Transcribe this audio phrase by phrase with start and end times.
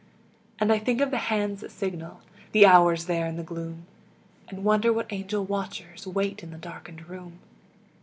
[0.57, 2.21] And I think of the hands that signal
[2.53, 3.85] The hours there in the gloom,
[4.47, 7.37] And wonder what angel watchers Wait in the darkened room.